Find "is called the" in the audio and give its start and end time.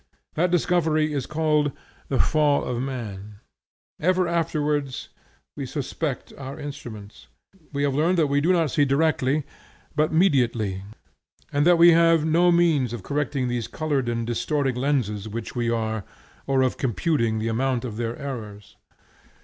1.13-2.17